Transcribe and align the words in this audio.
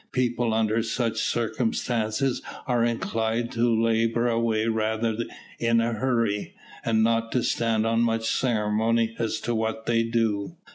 People 0.11 0.51
under 0.51 0.81
such 0.81 1.17
circumstances 1.21 2.41
are 2.65 2.83
inclined 2.83 3.51
to 3.51 3.79
labour 3.83 4.27
away 4.29 4.65
rather 4.65 5.15
in 5.59 5.79
a 5.79 5.93
hurry, 5.93 6.55
and 6.83 7.03
not 7.03 7.31
to 7.33 7.43
stand 7.43 7.85
on 7.85 8.01
much 8.01 8.25
ceremony 8.27 9.15
as 9.19 9.39
to 9.41 9.53
what 9.53 9.85
they 9.85 10.01
do. 10.01 10.57